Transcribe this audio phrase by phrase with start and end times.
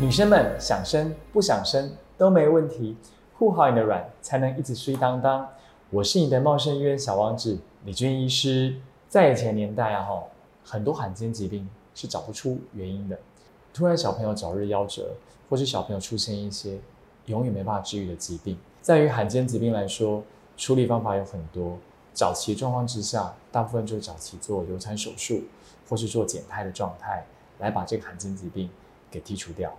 [0.00, 2.96] 女生们想生不想生都没问题，
[3.36, 5.48] 护好你的卵，才能一直睡当当。
[5.90, 8.76] 我是你的茂盛医院小王子李军医师。
[9.08, 10.22] 在以前年代啊，哈，
[10.62, 13.18] 很多罕见疾病是找不出原因的。
[13.74, 15.16] 突然小朋友早日夭折，
[15.50, 16.78] 或是小朋友出现一些
[17.26, 20.22] 永远没办法治愈的疾病，在于罕见疾病来说，
[20.56, 21.76] 处理方法有很多。
[22.12, 25.42] 早期状况之下，大部分就是早期做流产手术，
[25.88, 27.26] 或是做减胎的状态，
[27.58, 28.70] 来把这个罕见疾病
[29.10, 29.76] 给剔除掉。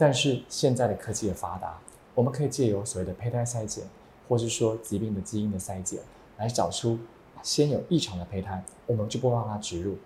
[0.00, 1.78] 但是现在的科技也发达，
[2.14, 3.84] 我们可以借由所谓的胚胎筛检，
[4.26, 6.00] 或是说疾病的基因的筛检，
[6.38, 6.98] 来找出
[7.42, 9.98] 先有异常的胚胎，我们就不让它植入，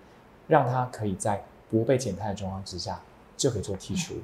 [0.49, 3.01] 让它可以在不被减胎的状况之下，
[3.37, 4.17] 就可以做剔除。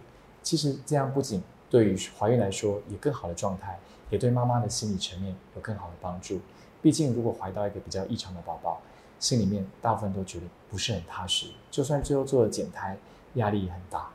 [0.43, 3.79] 其实这样不仅对于怀孕来说有更好的状态，
[4.11, 6.41] 也对妈妈的心理层面有更好的帮助。
[6.83, 8.81] 毕竟，如果怀到一个比较异常的宝宝，
[9.21, 11.47] 心里面大部分都觉得不是很踏实。
[11.71, 12.99] 就算最后做了减胎，
[13.35, 14.11] 压力也很大。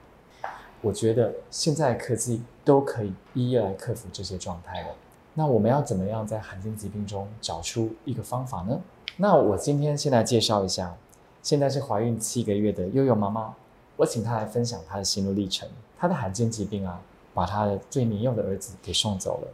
[0.86, 4.90] 我觉得现在科技都可以一一来克服这些状态了。
[5.34, 8.80] 那我们要怎么样在罕见疾病中找出一个方法呢？
[9.18, 10.96] 那我今天先来介绍一下，
[11.42, 13.56] 现在是怀孕七个月的悠悠妈妈，
[13.96, 15.68] 我请她来分享她的心路历程。
[15.98, 17.02] 她的罕见疾病啊，
[17.34, 19.48] 把她的最年幼的儿子给送走了。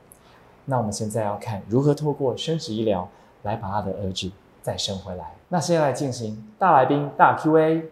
[0.65, 3.07] 那我们现在要看如何透过生殖医疗
[3.43, 4.29] 来把她的儿子
[4.61, 5.33] 再生回来。
[5.47, 7.89] 那现在来进行大来宾大 Q&A。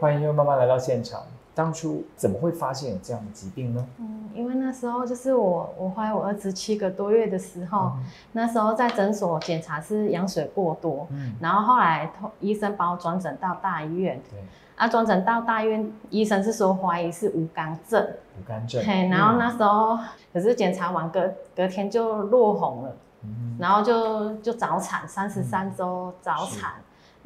[0.00, 1.22] 欢迎优妈妈来到现场。
[1.54, 3.84] 当初怎么会发现有这样的疾病呢？
[3.98, 7.92] 嗯，因为那时候就是我我怀我儿子七个多月的时候，
[8.30, 14.38] 那时候在诊所检查是羊水过多，嗯，然后后来医生把我转诊到大医院，对。
[14.76, 18.00] 啊，转诊到大医院，医生是说怀疑是无肝症。
[18.38, 18.80] 无肝症。
[18.86, 19.98] 嘿，然后那时候
[20.32, 26.74] 可是检查完隔隔天就落红了，嗯然后就就早产，三十三周早产，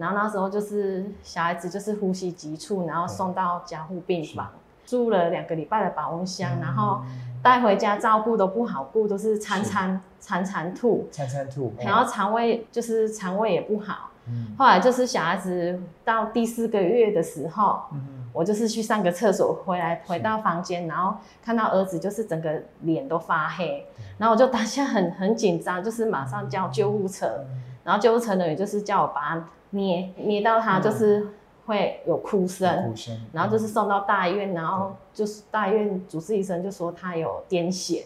[0.03, 4.51] 然后那时候就是小孩子就是呼吸急促，然后送到加护病房，
[4.85, 7.02] 住了两个礼拜的保温箱，然后
[7.40, 14.11] 带回家照顾都不好顾，都是餐餐餐餐吐，餐餐吐，然后肠胃就是肠胃也不好。
[14.58, 17.83] 后来就是小孩子到第四个月的时候，
[18.33, 23.86] 我就是去上个厕所，回来回到房间，然后看到儿子就是整个脸都发黑，
[24.19, 27.45] 然后我就当下很很紧张，就是马上叫救护车，
[27.84, 31.27] 然后救护车呢也就是叫我把他捏捏到他就是
[31.66, 32.94] 会有哭声，
[33.33, 38.02] 然后就是送到大医院，然后就是大医院主治医生就说他有癫痫。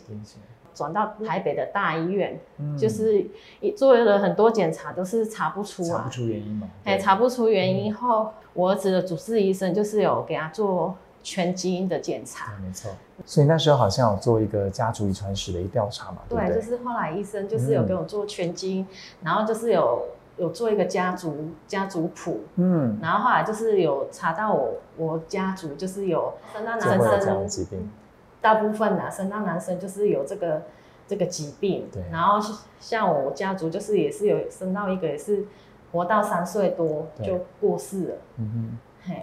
[0.74, 2.38] 转到台北的大医院，
[2.78, 3.26] 就是
[3.74, 6.68] 做了很多检查，都是查不出查不出原因嘛？
[6.84, 12.52] 哎，查不出原因后，我儿子的主治医生就是有给他做全基因的检查。
[12.62, 12.90] 没错，
[13.24, 16.18] 所以那时候好像有做一个家族遗传史的一调查嘛？
[16.28, 18.86] 对，就是后来医生就是有给我做全基因，
[19.22, 20.06] 然后就是有
[20.36, 27.90] 有做一个家族家族谱，嗯，然后后来就是有查到我我家族就是有生到男生疾病。
[28.40, 30.62] 大部分呐，生到男生就是有这个
[31.08, 32.04] 这个疾病，对。
[32.12, 32.38] 然后
[32.78, 35.44] 像我家族就是也是有生到一个，也是
[35.90, 38.14] 活到三岁多就过世了。
[38.36, 39.22] 嗯哼，嘿。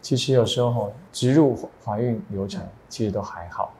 [0.00, 3.72] 其实有时候植入怀孕流产其实都还好，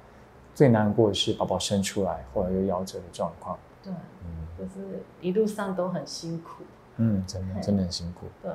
[0.55, 3.59] 最难过的是宝宝生出来后来又夭折的状况。
[3.83, 3.93] 对，
[4.25, 6.65] 嗯，就是一路上都很辛苦。
[6.97, 8.27] 嗯，真的真的很辛苦。
[8.43, 8.53] 对。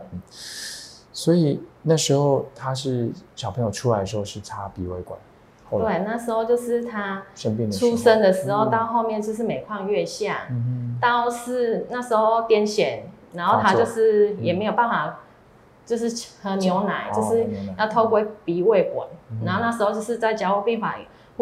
[1.12, 5.20] 所以那时候他是小朋友出来的时候是插鼻胃管。
[5.72, 7.24] 对，那时候就是他
[7.72, 13.02] 出生的时候，到后面就是每况愈下，嗯到是那时候癫痫，
[13.34, 15.20] 然后他就是也没有办法，
[15.86, 16.12] 就是
[16.42, 17.46] 喝牛奶，就是
[17.78, 19.08] 要透过鼻胃管，
[19.46, 20.96] 然后那时候就是在加护病房，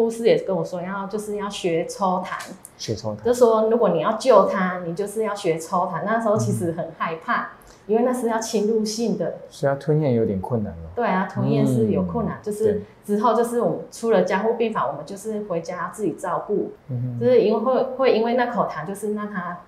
[0.04, 2.38] 护士也跟我说，要就是要学抽痰，
[2.78, 6.04] 学抽痰，就说如果你要救他，你就是要学抽痰。
[6.06, 7.50] 那时候其实很害怕。
[7.86, 10.90] 因为那是要侵入性的，所以吞咽有点困难了。
[10.94, 16.72] 对啊，吞咽是有困难，就是之后就是我们出了加护病房，我们就是回家自己照顾，
[17.18, 19.60] 就是因为会会因为那口痰就是让他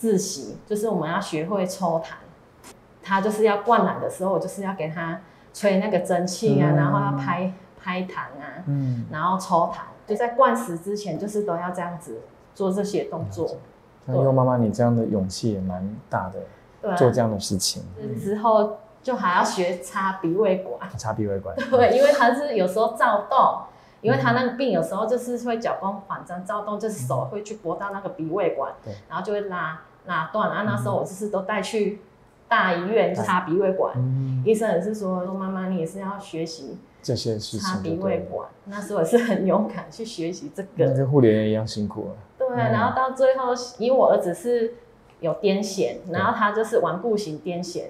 [0.00, 2.14] 窒息，就是我们要学会抽痰，
[3.02, 5.20] 他就是要灌奶的时候，我就是要给他
[5.52, 7.52] 吹那个蒸汽啊，然后要拍
[7.86, 12.22] 拍痰啊，嗯，然后抽痰，就在灌食之前就是都要这样子
[12.52, 13.48] 做这些动作。
[14.06, 16.40] 那优妈妈，你这样的勇气也蛮大的。
[16.96, 17.82] 做这样的事情
[18.20, 20.88] 之后，就还要学插鼻胃管。
[20.96, 21.56] 插鼻胃管。
[21.68, 23.62] 对，因为他是有时候躁动，
[24.02, 28.72] 因为他那个病有时候就是会脚弓反张躁动，就是手会去拨到那个鼻胃管，
[29.08, 30.48] 然后就会拉拉断。
[30.50, 32.00] 然后那时候我就是都带去
[32.48, 33.94] 大医院插鼻胃管，
[34.44, 37.60] 医生也是说说妈妈你也是要学习这些事情。
[37.60, 40.68] 插鼻胃管，那时候也是很勇敢去学习这个。
[40.94, 42.12] 跟护理员一样辛苦啊。
[42.38, 44.74] 对，然后到最后，因为我儿子是。
[45.18, 47.84] 有癫痫，然后他就是顽固型癫痫，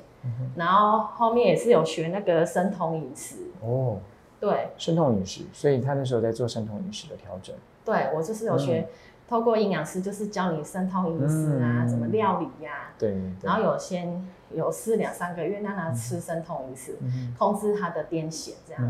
[0.55, 3.49] 然后后面也是有学那个生酮饮食。
[3.61, 3.99] 哦，
[4.39, 7.53] 对，生酮饮食，所以他那时候在做生酮饮食的调整。
[7.85, 8.89] 对，我就是有学。
[9.29, 12.91] 透过营养师就是教你生酮饮食啊，怎么料理呀？
[12.97, 13.17] 对。
[13.43, 16.97] 然后有先有试两三个月，让他吃生酮饮食，
[17.37, 18.83] 控制他的癫痫这样。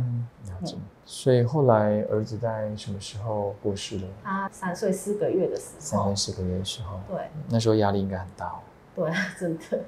[0.44, 0.76] 了解。
[1.06, 4.06] 所以后来儿子在什么时候过世的？
[4.22, 5.80] 他三岁四个月的时候。
[5.80, 7.00] 三岁四个月的时候。
[7.08, 7.28] 对。
[7.48, 8.58] 那时候压力应该很大哦。
[8.94, 9.10] 对，
[9.40, 9.84] 真的。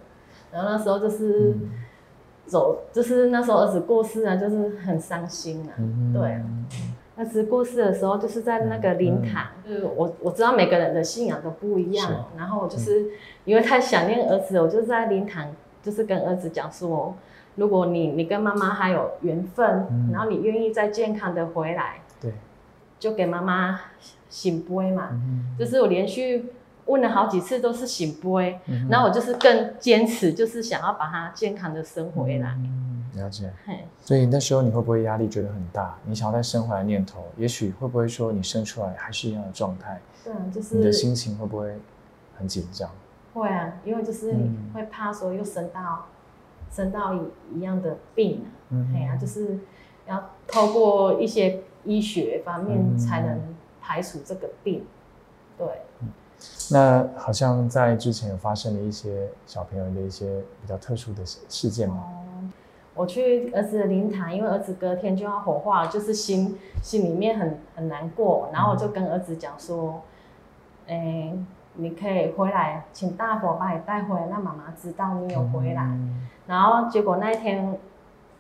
[0.50, 1.54] 然后那时候就是
[2.46, 5.76] 走，就是那时候儿子过世啊，就是很伤心啊。
[6.14, 6.42] 对。
[7.18, 9.48] 儿子过世的时候，就是在那个灵堂。
[9.66, 13.06] 就是我我知道每个人的信仰都不一样，然后我就是
[13.44, 17.14] 因为太想念儿子，我就在灵堂，就是跟儿子讲说，
[17.56, 22.32] 如果你你跟妈妈还有缘分，然后你愿意再健康的回来，对，
[23.00, 23.80] 就给妈妈
[24.28, 25.10] 醒杯嘛。
[25.58, 26.52] 就是我连续
[26.86, 32.56] 问了好几次都是醒杯，然后我就是更坚持，就是想要把他健康的生回来。
[33.18, 33.52] 了解，
[34.00, 35.98] 所以那时候你会不会压力觉得很大？
[36.04, 40.00] 你想要再生回来念头，也许会不会说你生出来还是一样的状态？
[40.24, 41.78] 对啊，就是你的心情会不会
[42.36, 42.90] 很紧张？
[43.34, 46.06] 会啊，因为就是你会怕说又生到
[46.70, 47.20] 生到一
[47.56, 49.58] 一样的病，嗯，哎呀，就是
[50.06, 53.40] 要透过一些医学方面才能
[53.80, 54.84] 排除这个病。
[55.56, 55.66] 对，
[56.70, 62.04] 那好像在之前有发生了一些小朋友的一些比较特殊的事件吗？
[62.98, 68.50] 我去儿子的灵堂，因为儿子隔天就要火化，就是心心里面很很难过。
[68.52, 70.02] 然后我就跟儿子讲说
[70.88, 71.32] ：“哎，
[71.74, 75.96] 你可以回来，请大佛把你带回来，让妈妈知道你有回来。”
[76.48, 77.78] 然后结果那一天，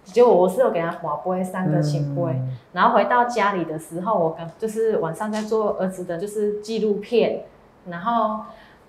[0.02, 2.42] 就我是有给他划杯三个醒杯。
[2.72, 7.44] 然后回到家里的时候，我跟就是晚上在做儿子的就是纪录片，
[7.86, 8.44] 然后。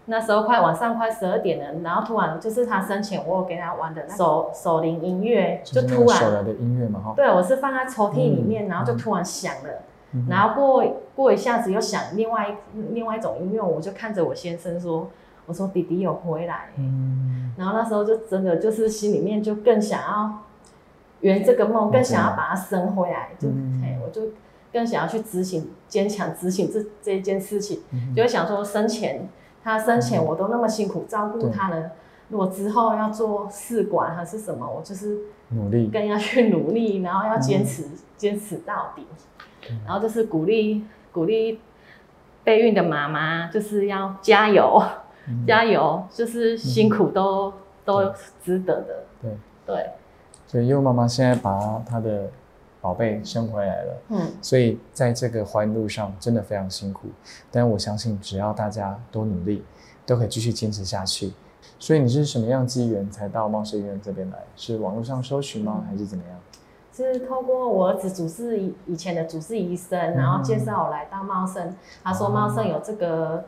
[0.10, 7.14] 那时候快晚上快十二点了，然后突然就是他生前我有给他玩的手手铃音乐，就突然手来的音乐嘛哈。
[7.16, 9.84] 对，我是放在抽屉里面，然后就突然响了，
[10.28, 10.84] 然后过
[11.16, 12.58] 过一下子又响另外
[12.92, 15.10] 另外一种音乐，我就看着我先生说，
[15.46, 20.40] 我说弟弟有回来，嗯，然后那时候就真的就是心里面就更想要
[21.20, 23.48] 圆这个梦，更想要把它生回来，就
[23.84, 24.24] 哎我就
[24.74, 27.82] 更想要去执行坚强执行这这一件事情，
[28.16, 29.30] 就会想说生前。
[29.64, 31.92] 他生前我都那么辛苦照顾他了，
[32.30, 35.18] 如果之后要做试管还是什么，我就是
[35.50, 37.84] 努力，更要去努力，然后要坚持
[38.18, 39.06] 坚持到底，
[39.86, 41.60] 然后就是鼓励鼓励
[42.44, 44.82] 备孕的妈妈，就是要加油
[45.46, 47.54] 加油，就是辛苦都
[47.86, 48.14] 都
[48.44, 49.04] 值得的。
[49.22, 49.32] 对。
[49.66, 49.90] 对，
[50.48, 52.32] 所以优妈妈现在把她的。
[52.82, 57.08] 宝贝生回来了，嗯，所以在这个怀孕路上真的非常辛苦，
[57.52, 59.64] 但我相信只要大家多努力，
[60.06, 61.34] 都可以继续坚持下去。
[61.78, 64.38] 所以你是什么样机缘才到茂盛医院这边来？
[64.56, 66.40] 是网络上搜寻吗，还是怎么样？
[66.92, 71.74] 是透过我儿子主治以以前的主治医生，然后介绍我来到茂盛，
[72.04, 73.46] 他说茂盛有这个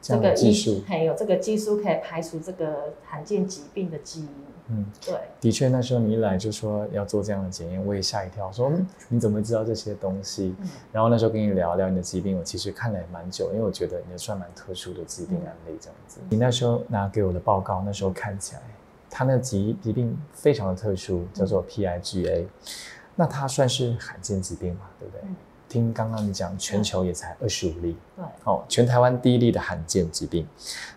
[0.00, 4.28] 这个技术，嘿，有这个技术可以排除这个罕见疾病的基因。
[4.68, 8.72] 嗯，对，的确，那时候你一来就说要做这样的检验，我也吓一跳，说
[9.10, 10.54] 你怎么知道这些东西？
[10.90, 16.18] 然后那时候跟你聊聊你的疾病，我其实看了也蛮久，因为我觉得你算蛮特殊的疾病案例这样子。
[16.30, 18.62] 你那时候拿给我的报告，那时候看起来，
[19.10, 22.46] 他那疾疾病非常的特殊，叫做 PIGA，
[23.16, 25.20] 那它算是罕见疾病嘛，对不对？
[25.68, 30.48] 听刚刚你讲，全球也才二十五例，对，哦，全台湾第一例的罕见疾病，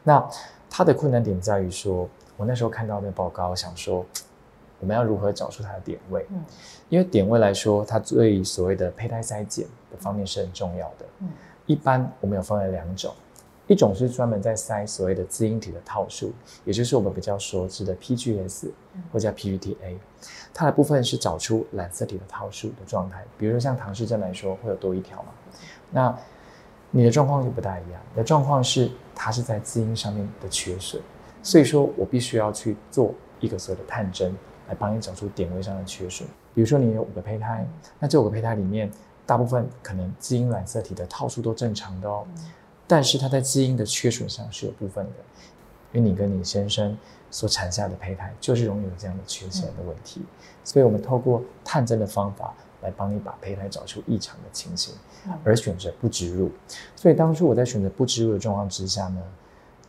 [0.06, 0.26] 那
[0.70, 2.08] 它的困难点在于说。
[2.38, 4.06] 我那时候看到那报告，我想说
[4.80, 6.26] 我们要如何找出它的点位？
[6.30, 6.44] 嗯，
[6.88, 11.06] 因为点位来说，它对所谓的胚胎筛检的方面是很重要的。
[11.20, 11.30] 嗯，
[11.66, 13.14] 一般我们有分为两种，
[13.66, 16.32] 一种是专门在筛所谓的基因体的套数，
[16.64, 18.70] 也就是我们比较熟知的 PGS
[19.12, 19.98] 或叫 PGT-A，
[20.54, 23.24] 它的部分是找出染色体的套数的状态。
[23.38, 25.30] 比如说像唐氏症来说，会有多一条嘛？
[25.92, 26.16] 那
[26.92, 31.02] 你的状况就不大一样，你的状况是它是在基因上面的缺损。
[31.44, 34.36] 所以说我必须要去做一个所谓的探针，
[34.68, 36.28] 来帮你找出点位上的缺损。
[36.54, 37.66] 比如说你有五个胚胎，
[38.00, 38.92] 那这五个胚胎里面，
[39.26, 42.26] 大部分可能基因染色体的套数都正常的哦，
[42.88, 45.12] 但是它在基因的缺损上是有部分的，
[45.94, 46.98] 因为你跟你先生
[47.30, 50.22] 所产下的胚胎就是容易有这样的缺陷的问题。
[50.64, 54.96] 所以我们透过探针的方法来帮你把胚胎找出异常的情形，
[55.44, 56.52] 而选择不植入。
[56.96, 59.22] 所以当初我在选择不植入的状况之下呢，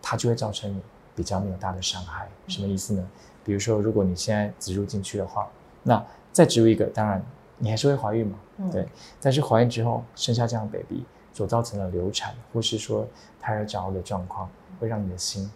[0.02, 0.80] 它就会造成你。
[1.18, 3.04] 比较没有大的伤害，什么意思呢？
[3.42, 5.48] 比如说，如果你现在植入进去的话，
[5.82, 6.00] 那
[6.32, 7.20] 再植入一个，当然
[7.56, 8.38] 你还是会怀孕嘛，
[8.70, 8.86] 对。
[9.20, 13.04] 但是怀孕之后生下这样的 baby 所造成的流产，或是说
[13.40, 14.48] 胎儿着的状况，
[14.78, 15.50] 会让你的心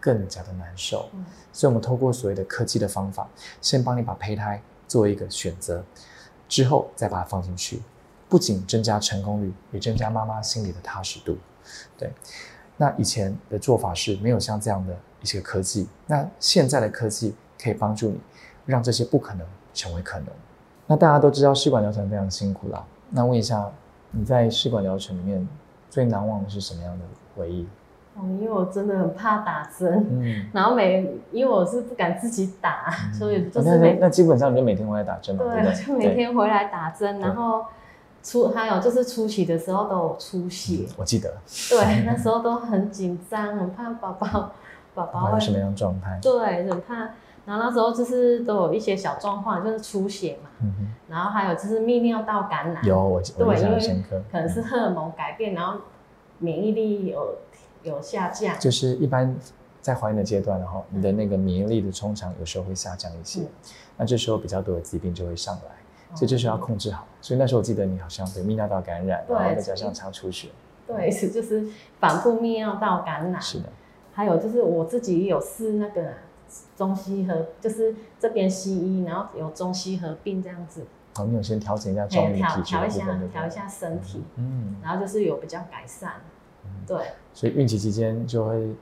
[0.00, 1.10] 更加的难受。
[1.52, 3.28] 所以，我们透过所谓的科技的方法，
[3.60, 5.84] 先帮你把胚胎做一个选择，
[6.48, 7.82] 之后再把它放进去，
[8.30, 11.36] 不仅增加成功率，也增加妈妈心里的踏实度。
[11.98, 12.12] 对，
[12.76, 18.20] 那以前的做法是没有像这样的一些科技，那现在的科技可以帮助你，
[18.66, 20.28] 让这些不可能成为可能。
[20.86, 23.68] 那大家都知道试管疗程非常辛苦啦，那问一下，
[24.10, 25.46] 你在试管疗程里面
[25.90, 27.04] 最难忘的是什么样的
[27.34, 27.66] 回忆？
[28.14, 37.64] 哦，因为我真的很怕打针，嗯，然后每因为我是不敢自己打，所以就是那那基本上你就每天回来打针嘛，对，就每天回来打针，然后
[38.26, 41.32] 出还有就是初期的时候都有出血，我记得，
[41.70, 44.50] 对，那时候都很紧张，很怕宝宝
[44.94, 47.10] 宝宝 会什么样状态，对，很怕。
[47.44, 55.78] 然后那时候就是都有一些小状况，就是出血嘛，嗯然后还有就是泌尿道感染，有我对，因为可能是荷尔蒙改变，然后
[56.38, 57.36] 免疫力有
[57.84, 59.32] 有下降，就是一般
[59.80, 63.42] 在怀孕的阶段，然后你的那个免疫力的通常有时候会下降一些，
[63.96, 65.70] 那这时候比较多的疾病就会上来，
[66.14, 67.06] 所以这时候要控制好。
[67.20, 70.48] 所以那时候我记得你好像对泌尿道感染，然后再加上常出血，
[70.86, 71.66] 对， 是就是
[71.98, 73.68] 反复泌尿道感染，是的，
[74.12, 76.02] 还有就是我自己有试那个。
[76.76, 80.86] 中西合就是这边西医，然后有中西合并这样子。
[81.16, 86.12] 哦，你有先调整一下中医调调一下，调一下身体，嗯，然后就是有比较改善，
[86.86, 86.96] 对。
[87.34, 88.76] 所以孕期期间就会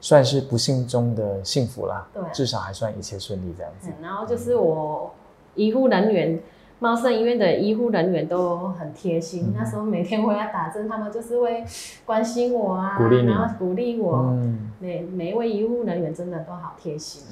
[0.00, 3.90] 算是不幸中的幸福啦，对，至少还算一切顺利这样子。
[4.00, 5.12] 然后就是我
[5.54, 6.40] 医护人员。
[6.82, 11.64] 茂盛医院的医护人员都很贴心，那时候每天回来打针，他们就是会
[12.04, 14.16] 关心我啊，然后鼓励我。
[14.32, 17.22] 嗯每每一位医护人员真的都好贴心。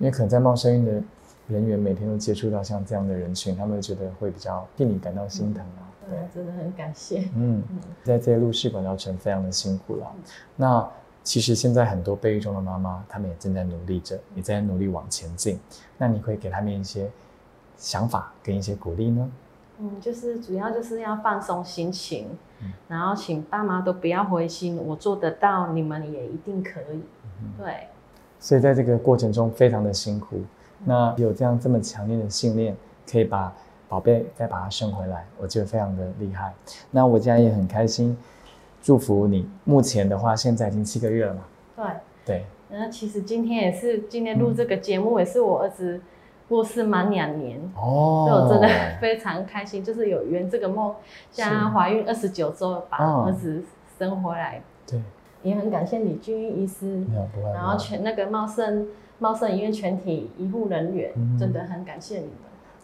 [0.00, 1.02] 因为可能在茂盛医院的
[1.46, 5.86] 人员每天都接触到像这样的人群，他们觉得会比较替你感到心疼啊。
[6.10, 7.28] 对，真的很感谢。
[7.36, 7.62] 嗯，
[8.02, 10.12] 在这些路试管疗程非常的辛苦了。
[10.56, 10.84] 那
[11.22, 15.60] 其实现在很多备孕中的妈妈，她们也正在努力着，也在努力往前进。
[15.96, 17.08] 那你会给他们一些？
[17.76, 19.30] 想法跟一些鼓励呢？
[19.78, 22.28] 嗯，就是主要就是要放松心情，
[22.88, 27.02] 然后请爸妈都不要灰心，我做得到，你们也一定可以。
[27.58, 27.88] 对。
[28.40, 30.40] 所以在这个过程中非常的辛苦，
[30.84, 32.74] 那有这样这么强烈的信念，
[33.10, 33.52] 可以把
[33.86, 36.54] 宝贝再把它生回来，我觉得非常的厉害。
[36.90, 38.16] 那我家也很开心，
[38.82, 39.46] 祝福你。
[39.64, 41.42] 目前的话，现在已经七个月了嘛？
[41.76, 41.84] 对。
[42.24, 42.46] 对。
[42.70, 46.00] 那其实今天也是今天录这个节目，也是我儿子。
[46.48, 47.58] 过世满两年。
[47.76, 50.94] 哦，所以我真的非常开心，就是有圆这个梦。
[51.30, 53.62] 像怀孕二十九周把儿子
[53.98, 55.00] 生回来，对，
[55.42, 57.04] 也很感谢李俊医师，
[57.54, 58.88] 然后全那个茂盛
[59.18, 62.32] 茂盛医院全体医护人员，真的很感谢你们。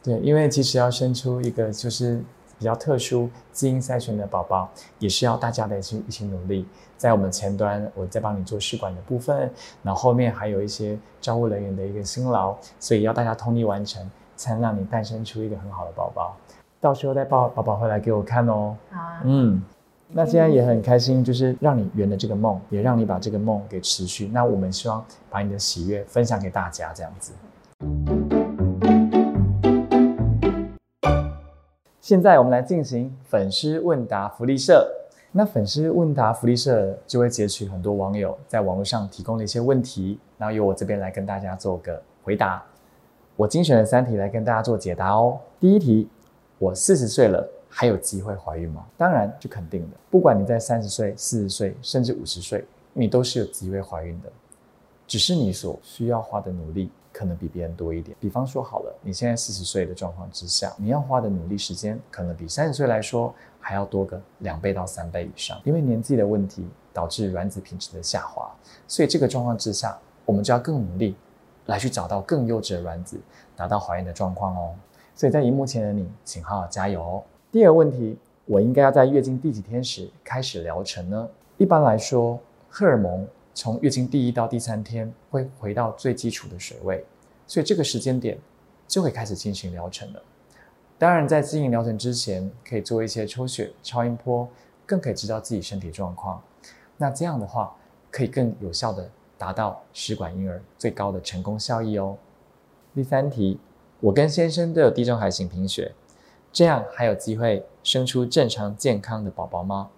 [0.02, 2.20] 对，因为其实要生出一个就是
[2.62, 6.64] 比较特殊基因筛选的宝宝，也是要大家的一起一起努力。
[6.96, 9.50] 在我们前端，我在帮你做试管的部分，
[9.82, 16.36] 然后后面还有一些照护人员的一个辛劳，所以要大家通力完成，才能让你诞生出一个很好的宝宝。
[16.80, 18.76] 到时候再抱宝宝回来给我看哦。
[18.92, 19.22] 好啊。
[19.24, 19.60] 嗯，
[20.10, 24.28] 那现在也很开心，就是让你圆了这个梦，也让你把这个梦给持续。
[24.28, 27.32] 那我们希望把你的喜悦分享给大家，这样子。
[32.02, 34.92] 现在我们来进行粉丝问答福利社。
[35.30, 42.60] 那粉丝问答福利社就会截取很多网友在网络上提供的一些问题，然后由我这边来跟大家做个回答。
[43.36, 45.38] 我精选了三题来跟大家做解答哦。
[45.60, 46.08] 第一题，
[46.58, 48.84] 我四十岁了，还有机会怀孕吗？
[48.96, 49.96] 当然就肯定的。
[50.10, 54.32] 不管你在三十岁、四十岁，甚至五十岁，你都是有机会怀孕的，
[55.06, 58.16] 只是你所需要花的努力可能比别人多一点。
[58.18, 63.34] 比方说好了，你现在四十岁的状况之下，你要花的努力时间可能比三十岁来说。
[63.64, 68.50] 还要多个两倍到三倍以上，因为年纪的问题导致卵子品质的下滑，
[68.88, 71.14] 所以这个状况之下，我们就要更努力
[71.66, 73.20] 来去找到更优质的卵子，
[73.54, 74.74] 达到怀孕的状况哦。
[75.14, 77.22] 所以在荧幕前的你，请好好加油哦。
[77.52, 81.28] 第二个问题，我应该要在月经第几天时开始疗程呢？
[81.56, 83.24] 一般来说，荷尔蒙
[83.54, 87.04] 从月经第一到第三天会回到最基础的水位，
[87.46, 88.38] 所以这个时间点
[88.88, 90.22] 就会开始进行疗程了。
[90.98, 94.48] 当然，在进行疗程之前，可以做一些抽血、超音波，
[94.86, 96.40] 更可以知道自己身体状况。
[96.96, 97.76] 那这样的话，
[98.10, 102.16] 可以更有效的达到试管婴儿最高的成功效益哦。
[102.94, 103.58] 第三题，
[104.00, 105.92] 我跟先生都有地中海型贫血，
[106.52, 109.90] 这样还有机会生出正常健康的宝宝吗？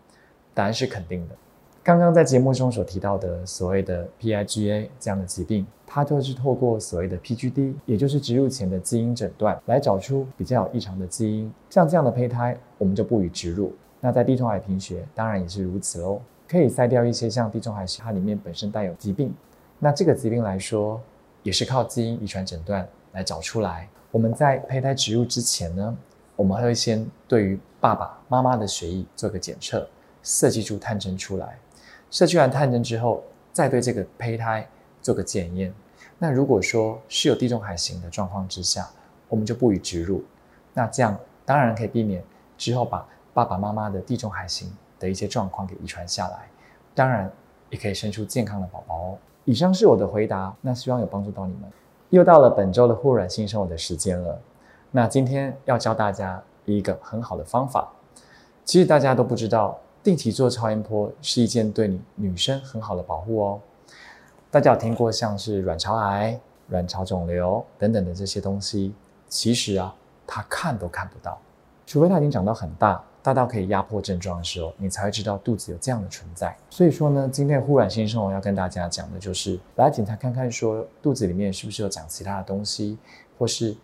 [0.54, 1.36] 答案是肯定的。
[1.84, 11.52] 刚刚在节目中所提到的所谓的 PIGA 这样的疾病，它就是透过所谓的 PGD，也就是植入前的基因诊断，来找出比较有异常的基因。
[11.68, 13.70] 像这样的胚胎，我们就不予植入。
[14.00, 19.30] 那在地中海贫血，当然也是如此喽，可以筛掉一些像地中海它里面本身带有疾病。
[19.78, 20.98] 那这个疾病来说，
[21.42, 23.86] 也是靠基因遗传诊断来找出来。
[24.10, 25.94] 我们在胚胎植入之前呢，
[26.34, 29.86] 我们会先对于爸爸妈妈的血液做个检测，
[30.22, 31.58] 设计出探针出来。
[32.14, 34.64] 设计完探针之后，再对这个胚胎
[35.02, 35.74] 做个检验。
[36.16, 38.88] 那如果说是有地中海型的状况之下，
[39.28, 40.22] 我们就不予植入。
[40.72, 42.22] 那这样当然可以避免
[42.56, 46.48] 之后把爸爸妈妈的地中海型的一些状况给遗传下来，
[46.94, 47.28] 当然
[47.68, 49.18] 也可以生出健康的宝宝哦。
[49.44, 51.64] 以上是我的回答，那希望有帮助到你们。
[52.10, 54.40] 又到了本周的护卵新生活的时间了，
[54.92, 57.92] 那今天要教大家一个很好的方法。
[58.64, 63.60] 其实大家都不知道，定期做超音波是一件对你女生很好的保护哦。
[64.50, 68.94] 大家有听过像是卵巢癌、卵巢肿瘤等等的这些东西，
[69.30, 69.94] 其实啊，
[70.26, 71.38] 它看都看不到，
[71.86, 76.54] 除非它已经长到很大，大到可以压迫症状的时候，你才会知道肚子有这样的存在。
[76.68, 82.98] 所以说呢，今天护卵新生活要跟大家讲的就是来检查看看，说肚子里面是不是有长其他的东西，
[83.38, 83.74] 或是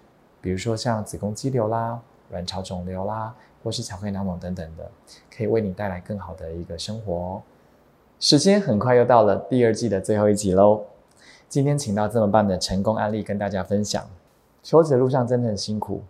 [0.42, 1.98] 比如说像子宫肌瘤啦、
[2.30, 4.90] 卵巢肿瘤啦，或是巧克力囊肿等等的，
[5.36, 7.42] 可以为你带来更好的一个生活哦。
[8.18, 10.82] 时间很快又到了第二季的最后一集喽。
[11.48, 14.04] 今天请到这么棒的成功案例跟大家分享。
[14.62, 16.02] 求职路上真的很辛苦，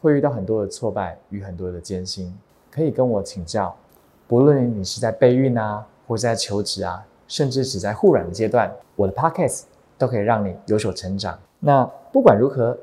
[0.00, 2.32] 会遇到很多的挫败与很多的艰辛，
[2.70, 3.74] 可以跟我请教。
[4.26, 9.64] 不论你是在备孕啊，或是在求职啊，甚至只在护卵的阶段，我的 podcast
[9.98, 11.36] 都可以让你有所成长。
[11.58, 12.78] 那不管如何，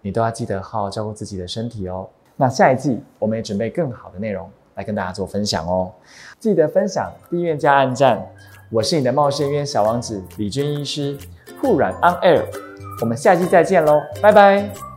[0.00, 2.08] 你都要记得好好照顾自己的身体哦。
[2.42, 4.50] 那下一季我们也准备更好的内容。
[4.74, 5.92] 来跟大家做分享哦，
[6.40, 8.26] 记得分享、订阅加按赞。
[8.70, 11.14] 我是你的茂盛医院小王子李军医师，
[11.60, 12.42] 护软 on air，
[13.02, 14.91] 我们下期再见喽，拜拜。